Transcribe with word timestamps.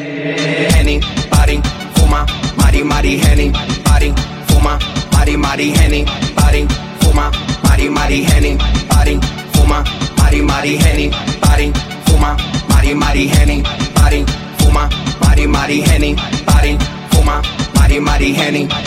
Henny, 0.00 1.00
party, 1.30 1.60
fuma, 1.94 2.24
mari, 2.56 2.82
mari, 2.82 3.18
Henny, 3.18 3.52
party, 3.84 4.12
fuma, 4.48 4.78
mari, 5.12 5.36
mari, 5.36 5.70
Henny, 5.70 6.04
party, 6.34 6.64
fuma, 7.00 7.30
mari, 7.64 7.88
mari, 7.88 8.22
Henny, 8.22 8.56
party, 8.88 9.18
fuma, 9.52 9.84
mari, 10.16 10.40
mari, 10.42 10.76
Henny, 10.76 11.10
party, 11.40 11.70
fuma, 12.06 12.36
mari, 12.68 12.94
mari, 12.94 13.26
Henny, 13.28 13.62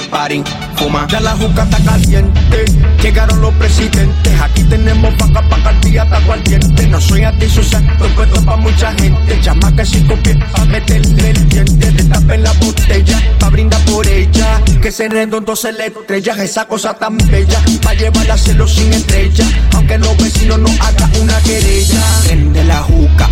parin, 0.09 0.44
fuma. 0.76 1.08
Ya 1.09 1.20
la 1.20 1.31
juca 1.35 1.63
está 1.63 1.77
caliente, 1.84 2.66
llegaron 3.02 3.41
los 3.41 3.53
presidentes. 3.55 4.41
Aquí 4.41 4.63
tenemos 4.63 5.16
vaca 5.17 5.41
pa' 5.48 5.73
día 5.81 6.03
hasta 6.03 6.38
diente. 6.38 6.88
No 6.88 6.99
soy 6.99 7.23
antisocial, 7.23 7.84
pero 7.98 8.23
esto 8.23 8.45
pa' 8.45 8.58
mucha 8.58 8.94
gente. 8.94 9.41
Llama 9.41 9.76
que 9.76 9.86
cinco 9.86 10.16
pies 10.17 10.38
pa' 10.52 10.66
meterle 10.66 11.30
el 11.30 11.49
diente. 11.49 11.91
Destapen 11.91 12.44
la 12.44 12.52
botella 12.53 13.17
pa' 13.39 13.49
brindar 13.49 13.81
por 13.86 14.05
ella. 14.08 14.62
Que 14.81 14.91
se 14.91 15.08
redondo 15.08 15.55
se 15.55 15.72
le 15.72 15.88
estrella, 15.88 16.44
esa 16.44 16.66
cosa 16.66 16.94
tan 16.94 17.17
bella. 17.17 17.59
Pa' 17.81 17.94
llevarla 17.94 18.34
a 18.34 18.36
hacerlo 18.36 18.67
sin 18.67 18.91
estrella. 18.91 19.45
Aunque 19.75 19.98
los 19.98 20.17
vecinos 20.17 20.59
no 20.59 20.70
hagan 20.81 21.11
una 21.22 21.39
querella. 21.41 22.02
Prende 22.25 22.64
la 22.66 22.81
juca, 22.81 23.22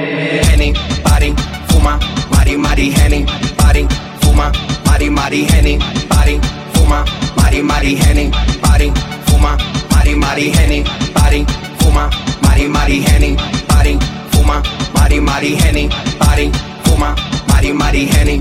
Henny, 0.00 0.72
parin, 1.04 1.36
fuma, 1.68 1.98
mari, 2.30 2.56
mari, 2.56 2.90
henny, 2.90 3.26
parin, 3.56 3.86
fuma, 4.20 4.50
mari, 4.86 5.10
mari, 5.10 5.44
henny, 5.44 5.78
parin, 6.08 6.40
fuma, 6.72 7.04
mari, 7.36 7.62
mari, 7.62 7.96
henny, 7.96 8.30
parin, 8.62 8.92
fuma, 9.26 9.56
mari, 9.90 10.14
mari, 10.14 10.50
henny, 10.50 10.82
parin, 11.12 11.46
fuma, 11.76 12.08
mari, 12.42 12.66
mari, 12.66 13.00
henny, 13.02 13.36
parin, 13.68 14.00
fuma, 14.32 14.62
mari, 14.94 15.20
mari, 15.20 15.54
henny, 15.56 15.88
parin, 16.18 16.50
fuma, 16.84 17.14
mari, 17.48 17.72
mari, 17.72 18.06
henny, 18.06 18.40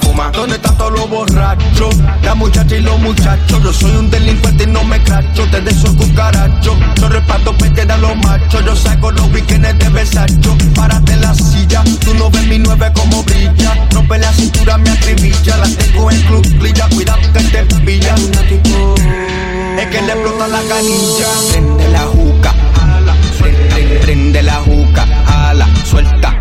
fuma. 0.00 0.30
¿Dónde 0.30 0.56
están 0.56 0.76
todos 0.76 0.92
los 0.92 1.10
borrachos? 1.10 1.96
La 2.22 2.34
muchacha 2.34 2.76
y 2.76 2.80
los 2.80 2.98
muchachos. 3.00 3.62
Yo 3.62 3.72
soy 3.72 3.92
un 3.96 4.10
delincuente 4.10 4.64
y 4.64 4.66
no 4.66 4.84
me 4.84 5.02
cracho. 5.02 5.46
Te 5.50 5.60
de 5.60 5.70
esos 5.70 5.90
cucarachos. 5.94 6.76
Yo 7.00 7.08
reparto 7.08 7.56
pete 7.56 7.82
a 7.82 7.98
los 7.98 8.16
machos. 8.16 8.64
Yo 8.64 8.76
saco 8.76 9.10
los 9.10 9.32
weekends 9.32 9.63
de 10.04 10.20
besacho. 10.20 10.56
Párate 10.74 11.16
la 11.16 11.34
silla. 11.34 11.82
Tú 12.04 12.14
no 12.14 12.30
ves 12.30 12.46
mi 12.46 12.58
nueve 12.58 12.90
como 12.94 13.22
brilla. 13.24 13.88
Rompe 13.90 14.18
la 14.18 14.32
cintura, 14.32 14.78
me 14.78 14.90
acribilla. 14.90 15.56
La 15.56 15.66
tengo 15.66 16.10
en 16.10 16.20
club, 16.22 16.58
clilla. 16.58 16.88
Cuidado 16.88 17.20
que 17.32 17.40
te 17.40 17.64
pilla. 17.80 18.14
Es 19.78 19.86
que 19.86 20.02
le 20.02 20.12
explota 20.12 20.48
la 20.48 20.60
canilla. 20.68 21.28
Prende 21.50 21.88
la 21.88 22.00
juca, 22.00 22.54
ala, 22.80 23.14
suelta. 23.38 23.76
Prende 24.02 24.42
la 24.42 24.54
juca, 24.54 25.06
ala, 25.26 25.68
suelta. 25.84 26.33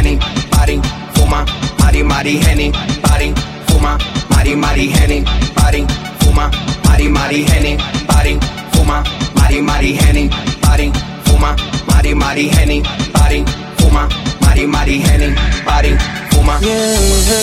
Henny, 0.00 0.18
parin, 0.50 0.80
fuma, 1.14 1.44
mari, 1.78 2.02
mari, 2.02 2.36
henny, 2.38 2.72
parin, 3.02 3.34
fuma, 3.68 3.98
mari, 4.30 4.54
mari, 4.56 4.88
henny, 4.88 5.24
parin, 5.54 5.86
fuma, 6.20 6.50
mari, 6.86 7.08
mari, 7.08 7.44
henny, 7.44 7.76
parin, 8.08 8.40
fuma, 8.72 9.04
mari, 9.36 9.60
mari, 9.60 9.92
henny, 9.92 10.28
parin, 10.62 10.92
fuma, 11.24 11.54
mari, 11.88 12.14
mari, 12.14 12.48
henny, 12.48 12.82
parin, 13.12 13.44
fuma, 13.78 14.08
mari, 14.40 14.66
mari, 14.66 14.98
henny, 15.00 15.34
parin, 15.66 15.96
fuma. 16.30 16.58
Yeah. 16.62 17.39